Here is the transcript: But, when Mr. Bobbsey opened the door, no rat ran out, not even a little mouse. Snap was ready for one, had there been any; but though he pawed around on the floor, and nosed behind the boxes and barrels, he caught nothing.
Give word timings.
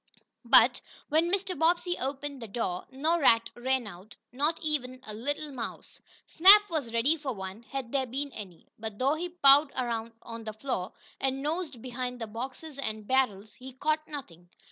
But, 0.45 0.81
when 1.09 1.31
Mr. 1.31 1.55
Bobbsey 1.55 1.95
opened 1.99 2.41
the 2.41 2.47
door, 2.47 2.87
no 2.89 3.19
rat 3.19 3.51
ran 3.53 3.85
out, 3.85 4.15
not 4.31 4.59
even 4.63 4.99
a 5.05 5.13
little 5.13 5.51
mouse. 5.53 6.01
Snap 6.25 6.63
was 6.71 6.91
ready 6.91 7.15
for 7.17 7.33
one, 7.35 7.61
had 7.69 7.91
there 7.91 8.07
been 8.07 8.31
any; 8.31 8.65
but 8.79 8.97
though 8.97 9.13
he 9.13 9.29
pawed 9.29 9.71
around 9.73 10.13
on 10.23 10.43
the 10.45 10.53
floor, 10.53 10.93
and 11.19 11.43
nosed 11.43 11.83
behind 11.83 12.19
the 12.19 12.25
boxes 12.25 12.79
and 12.79 13.05
barrels, 13.07 13.53
he 13.53 13.73
caught 13.73 14.07
nothing. 14.07 14.49